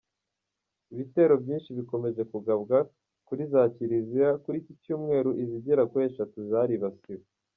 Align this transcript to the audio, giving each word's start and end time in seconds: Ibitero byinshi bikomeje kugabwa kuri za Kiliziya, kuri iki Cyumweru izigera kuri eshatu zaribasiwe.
Ibitero 0.93 1.33
byinshi 1.43 1.69
bikomeje 1.77 2.21
kugabwa 2.31 2.77
kuri 3.27 3.43
za 3.51 3.61
Kiliziya, 3.75 4.29
kuri 4.43 4.55
iki 4.59 4.73
Cyumweru 4.81 5.31
izigera 5.43 5.83
kuri 5.89 6.03
eshatu 6.09 6.37
zaribasiwe. 6.49 7.25